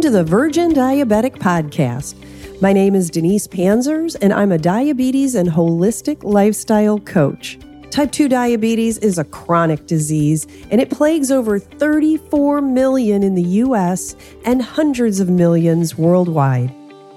[0.00, 2.14] Welcome to the Virgin Diabetic Podcast.
[2.62, 7.58] My name is Denise Pancyrz, and I'm a diabetes and holistic lifestyle coach.
[7.90, 13.42] Type 2 diabetes is a chronic disease, and it plagues over 34 million in the
[13.42, 14.16] US
[14.46, 16.74] and hundreds of millions worldwide.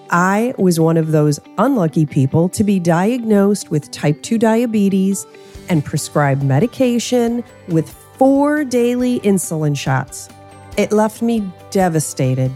[0.09, 5.25] I was one of those unlucky people to be diagnosed with type 2 diabetes
[5.69, 10.27] and prescribed medication with four daily insulin shots.
[10.75, 12.51] It left me devastated.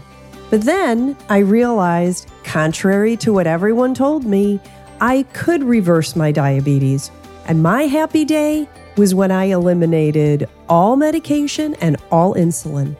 [0.50, 4.60] But then I realized, contrary to what everyone told me,
[5.00, 7.10] I could reverse my diabetes.
[7.46, 12.96] And my happy day was when I eliminated all medication and all insulin.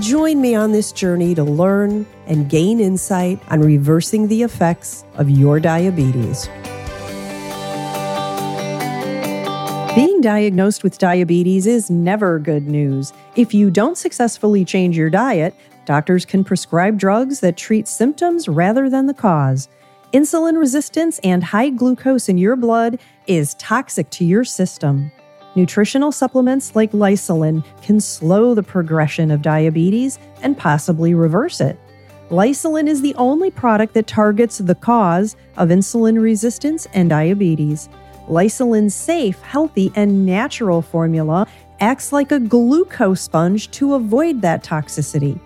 [0.00, 5.28] Join me on this journey to learn and gain insight on reversing the effects of
[5.30, 6.48] your diabetes.
[9.94, 13.12] Being diagnosed with diabetes is never good news.
[13.36, 15.54] If you don't successfully change your diet,
[15.86, 19.68] doctors can prescribe drugs that treat symptoms rather than the cause.
[20.12, 25.10] Insulin resistance and high glucose in your blood is toxic to your system.
[25.56, 31.78] Nutritional supplements like Lysulin can slow the progression of diabetes and possibly reverse it.
[32.30, 37.88] Lysulin is the only product that targets the cause of insulin resistance and diabetes.
[38.28, 41.46] Lysulin's safe, healthy, and natural formula
[41.80, 45.38] acts like a glucose sponge to avoid that toxicity.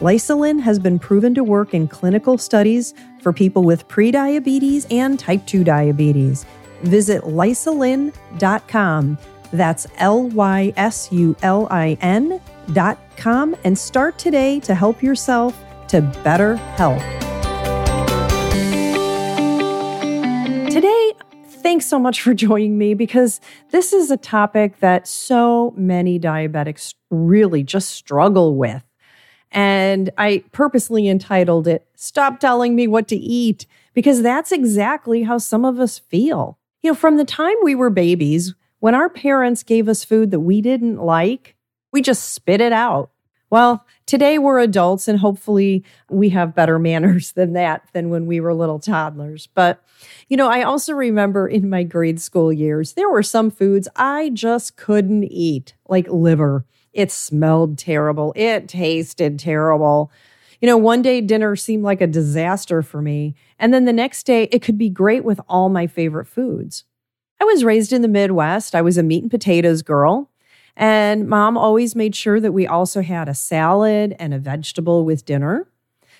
[0.00, 5.44] Lysulin has been proven to work in clinical studies for people with prediabetes and type
[5.46, 6.46] 2 diabetes.
[6.82, 9.18] Visit lysulin.com.
[9.52, 16.02] That's L Y S U L I N.com and start today to help yourself to
[16.22, 17.02] better health.
[20.70, 21.12] Today,
[21.46, 26.94] thanks so much for joining me because this is a topic that so many diabetics
[27.10, 28.87] really just struggle with.
[29.50, 35.38] And I purposely entitled it, Stop Telling Me What to Eat, because that's exactly how
[35.38, 36.58] some of us feel.
[36.82, 40.40] You know, from the time we were babies, when our parents gave us food that
[40.40, 41.56] we didn't like,
[41.92, 43.10] we just spit it out.
[43.50, 48.40] Well, today we're adults and hopefully we have better manners than that than when we
[48.40, 49.48] were little toddlers.
[49.54, 49.82] But,
[50.28, 54.30] you know, I also remember in my grade school years, there were some foods I
[54.30, 56.64] just couldn't eat, like liver.
[56.98, 58.32] It smelled terrible.
[58.34, 60.10] It tasted terrible.
[60.60, 63.36] You know, one day dinner seemed like a disaster for me.
[63.56, 66.82] And then the next day, it could be great with all my favorite foods.
[67.40, 68.74] I was raised in the Midwest.
[68.74, 70.28] I was a meat and potatoes girl.
[70.76, 75.24] And mom always made sure that we also had a salad and a vegetable with
[75.24, 75.68] dinner.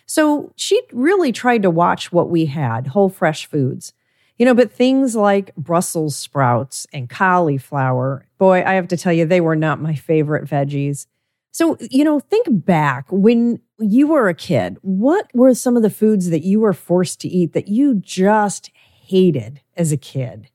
[0.06, 3.94] So she really tried to watch what we had whole, fresh foods.
[4.36, 9.26] You know, but things like Brussels sprouts and cauliflower, boy, I have to tell you,
[9.26, 11.06] they were not my favorite veggies.
[11.50, 15.90] So, you know, think back when you were a kid, what were some of the
[15.90, 18.70] foods that you were forced to eat that you just
[19.02, 20.48] hated as a kid?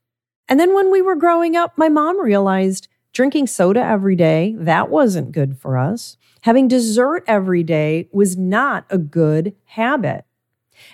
[0.48, 4.90] And then when we were growing up, my mom realized Drinking soda every day, that
[4.90, 6.18] wasn't good for us.
[6.42, 10.26] Having dessert every day was not a good habit.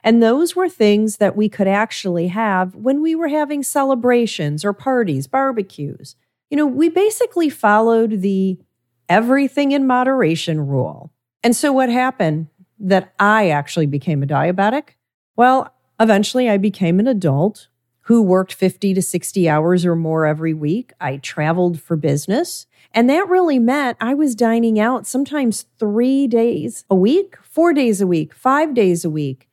[0.03, 4.73] And those were things that we could actually have when we were having celebrations or
[4.73, 6.17] parties, barbecues.
[6.49, 8.59] You know, we basically followed the
[9.07, 11.11] everything in moderation rule.
[11.43, 12.47] And so what happened
[12.79, 14.89] that I actually became a diabetic?
[15.35, 17.67] Well, eventually I became an adult
[18.09, 20.93] who worked 50 to 60 hours or more every week.
[20.99, 22.65] I traveled for business.
[22.91, 28.01] And that really meant I was dining out sometimes three days a week, four days
[28.01, 29.47] a week, five days a week,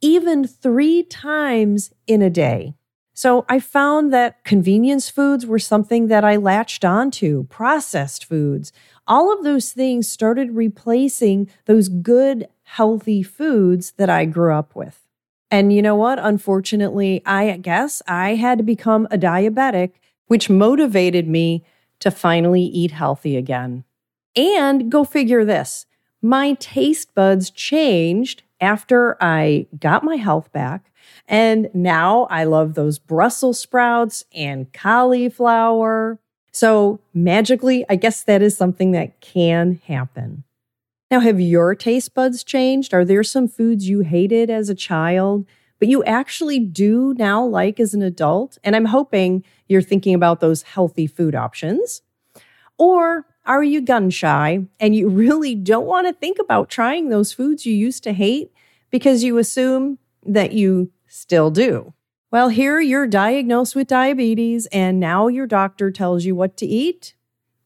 [0.00, 2.74] even three times in a day.
[3.16, 8.72] So I found that convenience foods were something that I latched onto, processed foods.
[9.06, 15.08] All of those things started replacing those good, healthy foods that I grew up with.
[15.50, 16.18] And you know what?
[16.18, 19.92] Unfortunately, I guess I had to become a diabetic,
[20.26, 21.64] which motivated me
[22.00, 23.84] to finally eat healthy again.
[24.36, 25.86] And go figure this
[26.20, 30.90] my taste buds changed after I got my health back.
[31.28, 36.18] And now I love those Brussels sprouts and cauliflower.
[36.52, 40.44] So magically, I guess that is something that can happen.
[41.10, 42.92] Now, have your taste buds changed?
[42.92, 45.46] Are there some foods you hated as a child,
[45.78, 48.58] but you actually do now like as an adult?
[48.64, 52.02] And I'm hoping you're thinking about those healthy food options.
[52.78, 57.32] Or are you gun shy and you really don't want to think about trying those
[57.32, 58.52] foods you used to hate
[58.90, 61.94] because you assume that you still do?
[62.32, 67.14] Well, here you're diagnosed with diabetes, and now your doctor tells you what to eat,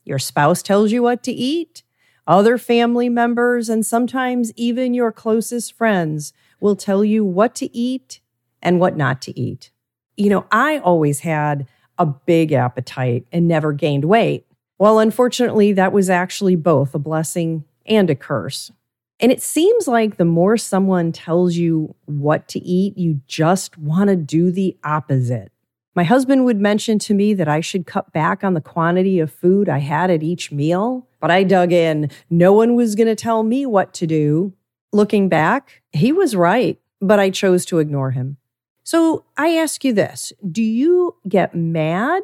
[0.04, 1.82] your spouse tells you what to eat
[2.26, 8.20] Other family members and sometimes even your closest friends will tell you what to eat
[8.62, 9.72] and what not to eat.
[10.16, 11.66] You know, I always had
[11.98, 14.46] a big appetite and never gained weight.
[14.80, 18.72] Well, unfortunately, that was actually both a blessing and a curse.
[19.20, 24.08] And it seems like the more someone tells you what to eat, you just want
[24.08, 25.52] to do the opposite.
[25.94, 29.30] My husband would mention to me that I should cut back on the quantity of
[29.30, 32.10] food I had at each meal, but I dug in.
[32.30, 34.54] No one was going to tell me what to do.
[34.94, 38.38] Looking back, he was right, but I chose to ignore him.
[38.82, 42.22] So I ask you this Do you get mad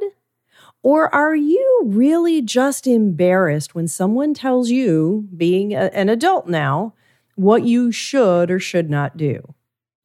[0.83, 6.95] or are you really just embarrassed when someone tells you, being a, an adult now,
[7.35, 9.55] what you should or should not do?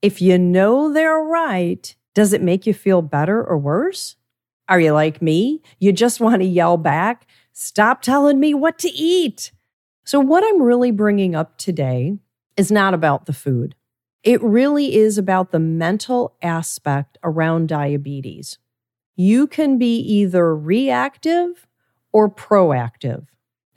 [0.02, 4.16] If you know they're right, does it make you feel better or worse?
[4.68, 5.62] Are you like me?
[5.80, 9.52] You just want to yell back, stop telling me what to eat.
[10.06, 12.18] So, what I'm really bringing up today
[12.58, 13.76] is not about the food.
[14.24, 18.58] It really is about the mental aspect around diabetes
[19.16, 21.68] you can be either reactive
[22.12, 23.28] or proactive.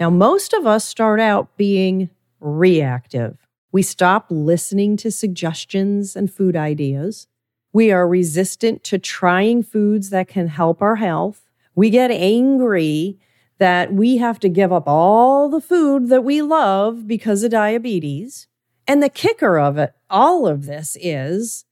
[0.00, 2.10] Now, most of us start out being
[2.40, 3.46] reactive.
[3.72, 7.26] We stop listening to suggestions and food ideas.
[7.72, 11.50] We are resistant to trying foods that can help our health.
[11.74, 13.18] We get angry
[13.58, 18.46] that we have to give up all the food that we love because of diabetes.
[18.86, 21.64] And the kicker of it, all of this is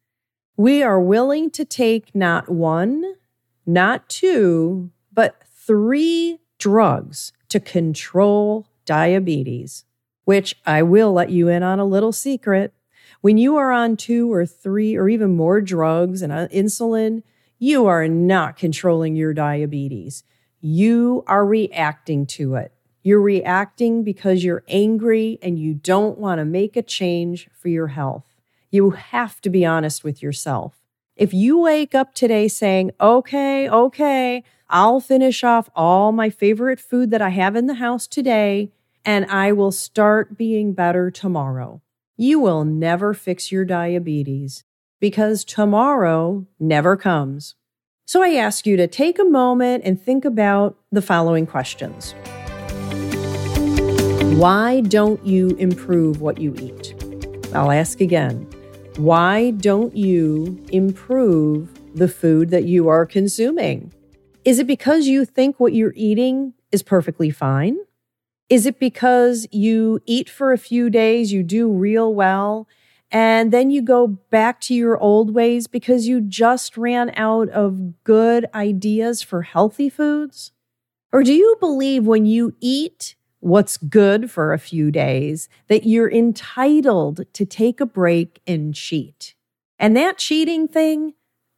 [0.57, 3.12] we are willing to take not one,
[3.67, 9.85] not two, but three drugs to control diabetes,
[10.25, 12.73] which I will let you in on a little secret.
[13.21, 17.23] When you are on two or three or even more drugs and uh, insulin,
[17.59, 20.25] you are not controlling your diabetes.
[20.61, 22.73] You are reacting to it.
[23.05, 27.89] You're reacting because you're angry and you don't want to make a change for your
[27.89, 28.25] health.
[28.71, 30.82] You have to be honest with yourself.
[31.15, 37.11] If you wake up today saying, okay, okay, I'll finish off all my favorite food
[37.11, 38.73] that I have in the house today,
[39.05, 41.83] and I will start being better tomorrow,
[42.17, 44.65] you will never fix your diabetes
[45.01, 47.57] because tomorrow never comes.
[48.07, 52.15] So I ask you to take a moment and think about the following questions.
[54.39, 56.95] Why don't you improve what you eat?
[57.53, 58.49] I'll ask again.
[58.97, 63.91] Why don't you improve the food that you are consuming?
[64.45, 67.79] Is it because you think what you're eating is perfectly fine?
[68.51, 72.69] Is it because you eat for a few days, you do real well,
[73.11, 78.05] and then you go back to your old ways because you just ran out of
[78.05, 80.53] good ideas for healthy foods?
[81.13, 86.11] Or do you believe when you eat what's good for a few days, that you're
[86.11, 89.35] entitled to take a break and cheat.
[89.81, 91.15] And that cheating thing,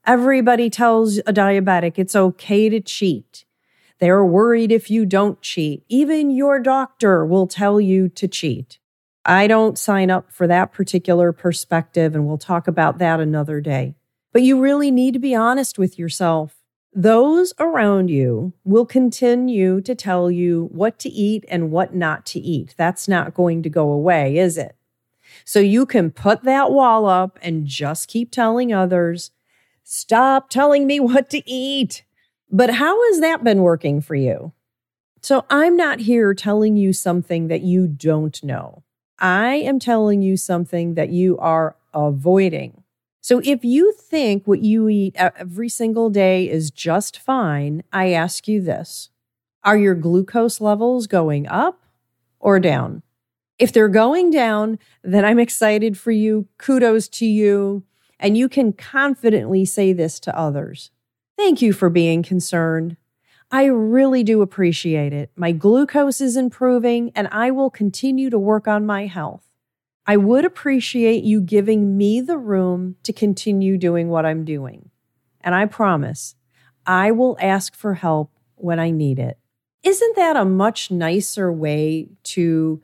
[0.07, 3.45] everybody tells a diabetic it's okay to cheat.
[3.99, 5.85] They're worried if you don't cheat.
[5.91, 8.79] Even your doctor will tell you to cheat.
[9.27, 13.95] I don't sign up for that particular perspective, and we'll talk about that another day.
[14.33, 16.64] But you really need to be honest with yourself
[16.95, 22.41] those around you will continue to tell you what to eat and what not to
[22.41, 22.75] eat.
[22.77, 24.77] That's not going to go away, is it?
[25.45, 29.33] So you can put that wall up and just keep telling others,
[29.83, 32.05] stop telling me what to eat.
[32.51, 34.53] But how has that been working for you?
[35.21, 38.85] So I'm not here telling you something that you don't know.
[39.19, 42.84] I am telling you something that you are avoiding.
[43.25, 48.47] So if you think what you eat every single day is just fine, I ask
[48.47, 49.09] you this
[49.63, 51.81] Are your glucose levels going up
[52.39, 53.03] or down?
[53.59, 56.49] If they're going down, then I'm excited for you.
[56.59, 57.85] Kudos to you.
[58.21, 60.91] And you can confidently say this to others.
[61.35, 62.99] Thank you for being concerned.
[63.51, 65.31] I really do appreciate it.
[65.35, 69.54] My glucose is improving, and I will continue to work on my health.
[70.07, 74.91] I would appreciate you giving me the room to continue doing what I'm doing.
[75.41, 76.35] And I promise
[76.87, 79.39] I will ask for help when I need it.
[79.83, 82.83] Isn't that a much nicer way to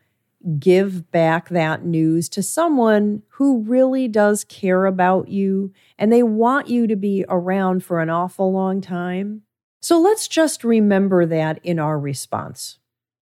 [0.58, 6.68] give back that news to someone who really does care about you and they want
[6.68, 9.42] you to be around for an awful long time?
[9.80, 12.78] So let's just remember that in our response.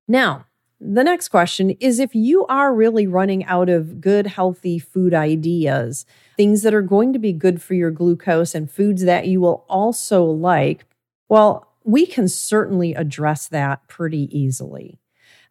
[0.08, 0.46] Now,
[0.80, 6.06] the next question is if you are really running out of good, healthy food ideas,
[6.37, 9.64] things that are going to be good for your glucose and foods that you will
[9.68, 10.85] also like,
[11.28, 15.00] well, we can certainly address that pretty easily.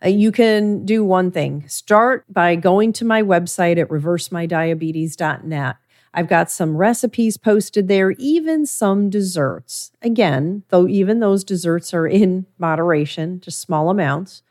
[0.04, 5.76] Uh, you can do one thing start by going to my website at reversemydiabetes.net.
[6.14, 9.92] I've got some recipes posted there, even some desserts.
[10.02, 14.42] Again, though, even those desserts are in moderation, just small amounts.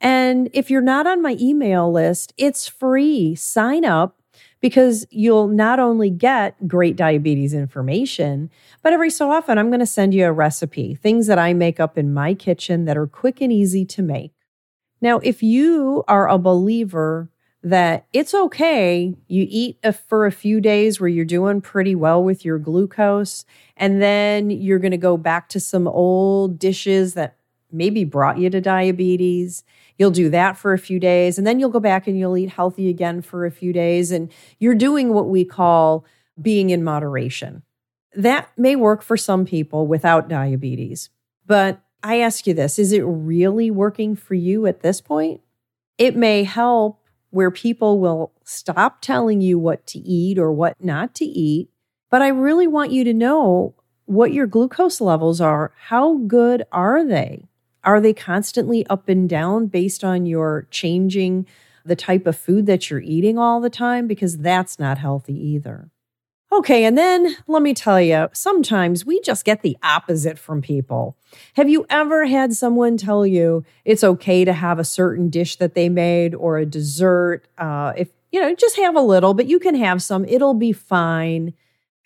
[0.00, 3.34] And if you're not on my email list, it's free.
[3.34, 4.16] Sign up
[4.60, 8.50] because you'll not only get great diabetes information,
[8.82, 11.80] but every so often I'm going to send you a recipe, things that I make
[11.80, 14.32] up in my kitchen that are quick and easy to make.
[15.00, 17.30] Now, if you are a believer
[17.62, 22.22] that it's okay, you eat a, for a few days where you're doing pretty well
[22.22, 23.44] with your glucose,
[23.76, 27.36] and then you're going to go back to some old dishes that
[27.72, 29.64] maybe brought you to diabetes.
[29.98, 32.50] You'll do that for a few days, and then you'll go back and you'll eat
[32.50, 34.10] healthy again for a few days.
[34.10, 36.04] And you're doing what we call
[36.40, 37.62] being in moderation.
[38.14, 41.10] That may work for some people without diabetes.
[41.46, 45.40] But I ask you this is it really working for you at this point?
[45.98, 47.00] It may help
[47.30, 51.70] where people will stop telling you what to eat or what not to eat.
[52.10, 53.74] But I really want you to know
[54.06, 55.72] what your glucose levels are.
[55.76, 57.49] How good are they?
[57.84, 61.46] Are they constantly up and down based on your changing
[61.84, 64.06] the type of food that you're eating all the time?
[64.06, 65.90] Because that's not healthy either.
[66.52, 71.16] Okay, and then let me tell you, sometimes we just get the opposite from people.
[71.54, 75.74] Have you ever had someone tell you it's okay to have a certain dish that
[75.74, 77.46] they made or a dessert?
[77.56, 80.72] Uh, if you know, just have a little, but you can have some, it'll be
[80.72, 81.54] fine.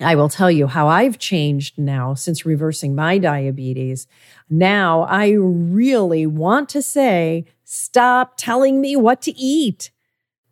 [0.00, 4.06] I will tell you how I've changed now since reversing my diabetes.
[4.50, 9.90] Now I really want to say, stop telling me what to eat.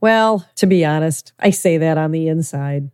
[0.00, 2.90] Well, to be honest, I say that on the inside.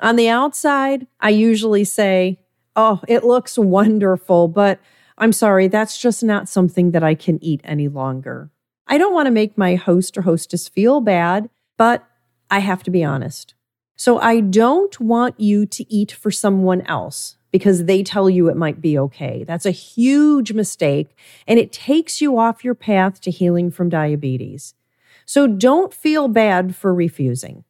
[0.00, 2.40] On the outside, I usually say,
[2.74, 4.80] oh, it looks wonderful, but
[5.18, 8.50] I'm sorry, that's just not something that I can eat any longer.
[8.88, 12.04] I don't want to make my host or hostess feel bad, but
[12.50, 13.54] I have to be honest.
[13.96, 18.56] So I don't want you to eat for someone else because they tell you it
[18.56, 19.44] might be okay.
[19.46, 24.74] That's a huge mistake and it takes you off your path to healing from diabetes.
[25.26, 27.64] So don't feel bad for refusing.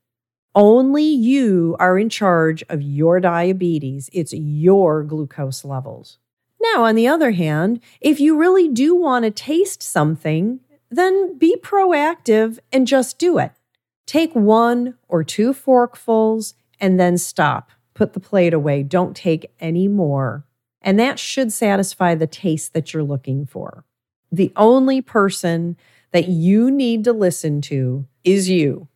[0.55, 4.11] Only you are in charge of your diabetes.
[4.13, 6.19] It's your glucose levels.
[6.61, 10.61] Now, on the other hand, if you really do want to taste something,
[10.91, 13.53] then be proactive and just do it.
[14.07, 17.71] Take one or two forkfuls and then stop.
[17.95, 18.83] Put the plate away.
[18.83, 20.45] Don't take any more.
[20.81, 23.85] And that should satisfy the taste that you're looking for.
[24.31, 25.77] The only person
[26.11, 28.89] that you need to listen to is you.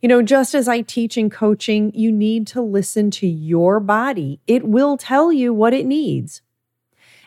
[0.00, 4.40] You know, just as I teach in coaching, you need to listen to your body.
[4.46, 6.42] It will tell you what it needs.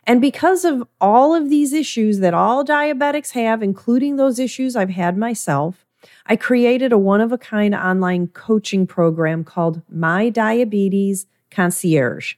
[0.06, 4.90] And because of all of these issues that all diabetics have, including those issues I've
[4.92, 5.86] had myself,
[6.26, 12.36] I created a one of a kind online coaching program called My Diabetes Concierge.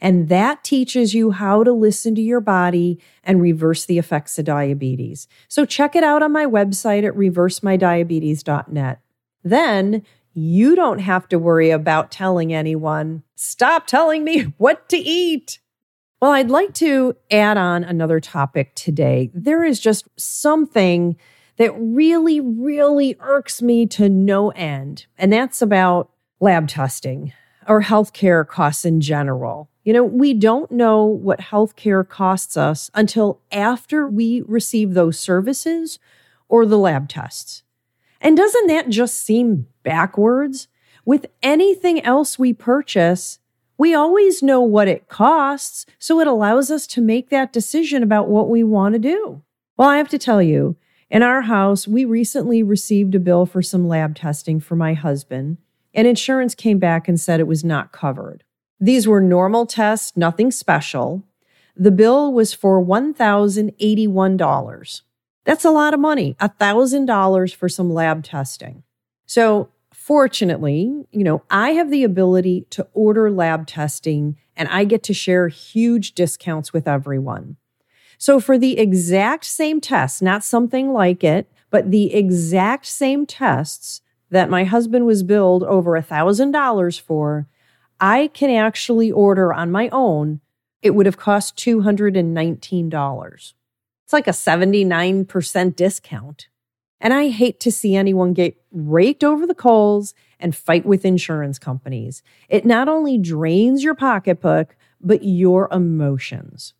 [0.00, 4.44] And that teaches you how to listen to your body and reverse the effects of
[4.44, 5.26] diabetes.
[5.48, 9.00] So check it out on my website at reversemydiabetes.net.
[9.42, 10.02] Then
[10.34, 15.60] you don't have to worry about telling anyone, stop telling me what to eat.
[16.20, 19.30] Well, I'd like to add on another topic today.
[19.34, 21.16] There is just something
[21.56, 25.06] that really, really irks me to no end.
[25.18, 26.10] And that's about
[26.40, 27.32] lab testing
[27.68, 29.68] or healthcare costs in general.
[29.84, 35.98] You know, we don't know what healthcare costs us until after we receive those services
[36.48, 37.62] or the lab tests.
[38.20, 40.68] And doesn't that just seem backwards?
[41.04, 43.38] With anything else we purchase,
[43.78, 48.28] we always know what it costs, so it allows us to make that decision about
[48.28, 49.42] what we want to do.
[49.76, 50.76] Well, I have to tell you,
[51.08, 55.58] in our house, we recently received a bill for some lab testing for my husband,
[55.94, 58.44] and insurance came back and said it was not covered.
[58.80, 61.22] These were normal tests, nothing special.
[61.76, 65.02] The bill was for $1,081.
[65.44, 68.82] That's a lot of money, $1,000 for some lab testing.
[69.26, 75.02] So, fortunately, you know, I have the ability to order lab testing and I get
[75.04, 77.56] to share huge discounts with everyone.
[78.18, 84.00] So, for the exact same tests, not something like it, but the exact same tests
[84.30, 87.46] that my husband was billed over a $1,000 for,
[88.00, 90.40] I can actually order on my own.
[90.82, 93.52] It would have cost $219.
[94.04, 96.48] It's like a 79% discount.
[97.00, 101.58] And I hate to see anyone get raked over the coals and fight with insurance
[101.58, 102.22] companies.
[102.48, 106.74] It not only drains your pocketbook, but your emotions.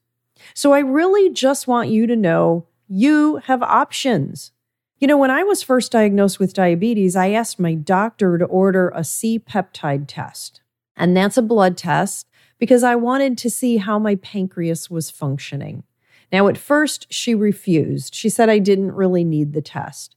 [0.55, 4.52] So I really just want you to know you have options.
[4.99, 8.90] You know, when I was first diagnosed with diabetes, I asked my doctor to order
[8.95, 10.62] a C peptide test.
[10.97, 12.26] And that's a blood test
[12.59, 15.83] because I wanted to see how my pancreas was functioning.
[16.33, 18.14] Now, at first, she refused.
[18.14, 20.16] She said I didn't really need the test.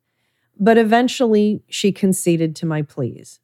[0.58, 3.40] But eventually, she conceded to my pleas.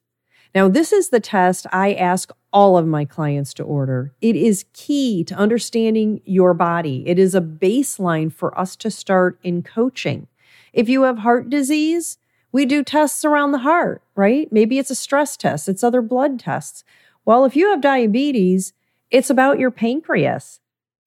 [0.56, 4.14] Now, this is the test I ask all of my clients to order.
[4.22, 9.38] It is key to understanding your body, it is a baseline for us to start
[9.42, 10.28] in coaching.
[10.72, 12.16] If you have heart disease,
[12.52, 14.50] we do tests around the heart, right?
[14.50, 16.84] Maybe it's a stress test, it's other blood tests.
[17.26, 18.72] Well, if you have diabetes,
[19.10, 20.60] it's about your pancreas.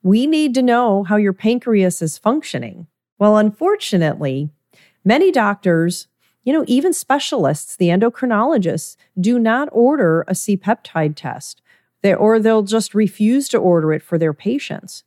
[0.03, 2.86] We need to know how your pancreas is functioning.
[3.18, 4.51] Well, unfortunately,
[5.03, 6.08] many doctors,
[6.43, 11.62] you know, even specialists, the endocrinologists, do not order a C peptide test,
[12.01, 15.03] they, or they'll just refuse to order it for their patients.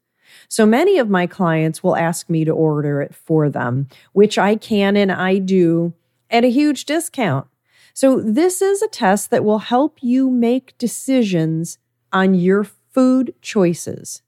[0.49, 4.57] So many of my clients will ask me to order it for them, which I
[4.57, 5.95] can and I do
[6.31, 7.47] at a huge discount.
[7.95, 11.79] So, this is a test that will help you make decisions
[12.11, 14.23] on your food choices.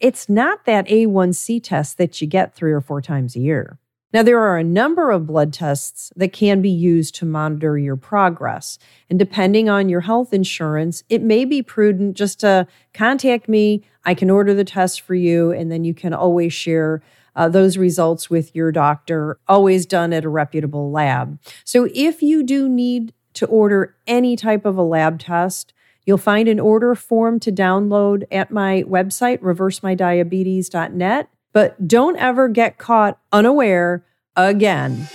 [0.00, 3.78] It's not that A1C test that you get three or four times a year.
[4.14, 7.96] Now, there are a number of blood tests that can be used to monitor your
[7.96, 8.78] progress.
[9.10, 13.82] And depending on your health insurance, it may be prudent just to contact me.
[14.04, 17.02] I can order the test for you, and then you can always share
[17.34, 21.40] uh, those results with your doctor, always done at a reputable lab.
[21.64, 25.72] So, if you do need to order any type of a lab test,
[26.06, 31.28] You'll find an order form to download at my website, reversemydiabetes.net.
[31.54, 34.04] But don't ever get caught unaware
[34.36, 35.08] again.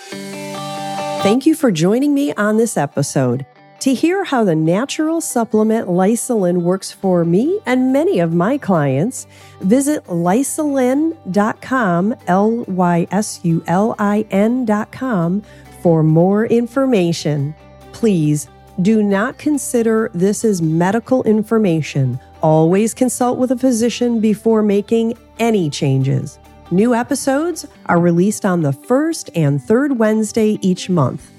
[1.22, 3.46] Thank you for joining me on this episode.
[3.82, 9.26] To hear how the natural supplement Lysulin works for me and many of my clients,
[9.62, 15.44] visit lysulin.com, L Y S U L I N.com,
[15.82, 17.56] for more information.
[17.94, 18.50] Please
[18.82, 22.18] do not consider this as medical information.
[22.42, 26.40] Always consult with a physician before making any changes.
[26.72, 31.30] New episodes are released on the first and third Wednesday each month.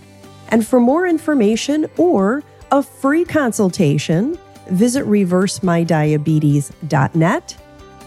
[0.48, 7.56] And for more information or a free consultation, visit reversemydiabetes.net.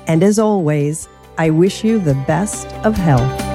[0.07, 3.52] And as always, I wish you the best of health.